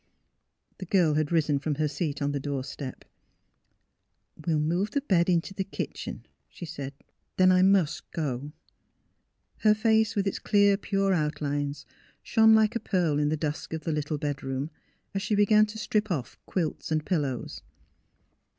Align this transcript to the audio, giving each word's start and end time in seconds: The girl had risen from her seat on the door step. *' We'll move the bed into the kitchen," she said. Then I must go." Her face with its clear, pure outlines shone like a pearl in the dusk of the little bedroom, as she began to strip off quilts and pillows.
The 0.79 0.87
girl 0.87 1.13
had 1.13 1.31
risen 1.31 1.59
from 1.59 1.75
her 1.75 1.87
seat 1.87 2.23
on 2.23 2.31
the 2.31 2.39
door 2.39 2.63
step. 2.63 3.05
*' 3.71 4.43
We'll 4.47 4.57
move 4.59 4.89
the 4.89 5.01
bed 5.01 5.29
into 5.29 5.53
the 5.53 5.63
kitchen," 5.63 6.25
she 6.49 6.65
said. 6.65 6.95
Then 7.37 7.51
I 7.51 7.61
must 7.61 8.09
go." 8.09 8.51
Her 9.59 9.75
face 9.75 10.15
with 10.15 10.25
its 10.25 10.39
clear, 10.39 10.75
pure 10.75 11.13
outlines 11.13 11.85
shone 12.23 12.55
like 12.55 12.75
a 12.75 12.79
pearl 12.79 13.19
in 13.19 13.29
the 13.29 13.37
dusk 13.37 13.73
of 13.73 13.83
the 13.83 13.91
little 13.91 14.17
bedroom, 14.17 14.71
as 15.13 15.21
she 15.21 15.35
began 15.35 15.67
to 15.67 15.77
strip 15.77 16.09
off 16.09 16.35
quilts 16.47 16.91
and 16.91 17.05
pillows. 17.05 17.61